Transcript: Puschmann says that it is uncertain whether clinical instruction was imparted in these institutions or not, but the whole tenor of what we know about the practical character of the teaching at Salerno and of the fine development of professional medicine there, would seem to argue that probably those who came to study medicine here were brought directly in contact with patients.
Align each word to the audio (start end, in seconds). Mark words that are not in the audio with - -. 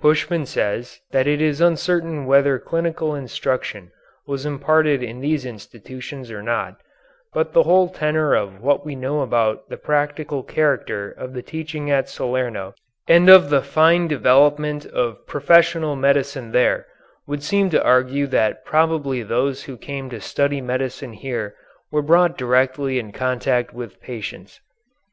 Puschmann 0.00 0.44
says 0.44 0.98
that 1.12 1.28
it 1.28 1.40
is 1.40 1.60
uncertain 1.60 2.26
whether 2.26 2.58
clinical 2.58 3.14
instruction 3.14 3.92
was 4.26 4.44
imparted 4.44 5.04
in 5.04 5.20
these 5.20 5.46
institutions 5.46 6.32
or 6.32 6.42
not, 6.42 6.80
but 7.32 7.52
the 7.52 7.62
whole 7.62 7.88
tenor 7.88 8.34
of 8.34 8.60
what 8.60 8.84
we 8.84 8.96
know 8.96 9.20
about 9.20 9.68
the 9.68 9.76
practical 9.76 10.42
character 10.42 11.12
of 11.12 11.32
the 11.32 11.42
teaching 11.42 11.92
at 11.92 12.08
Salerno 12.08 12.74
and 13.06 13.28
of 13.28 13.50
the 13.50 13.62
fine 13.62 14.08
development 14.08 14.84
of 14.86 15.24
professional 15.28 15.94
medicine 15.94 16.50
there, 16.50 16.84
would 17.28 17.44
seem 17.44 17.70
to 17.70 17.80
argue 17.84 18.26
that 18.26 18.64
probably 18.64 19.22
those 19.22 19.62
who 19.62 19.76
came 19.76 20.10
to 20.10 20.20
study 20.20 20.60
medicine 20.60 21.12
here 21.12 21.54
were 21.92 22.02
brought 22.02 22.36
directly 22.36 22.98
in 22.98 23.12
contact 23.12 23.72
with 23.72 24.00
patients. 24.00 24.60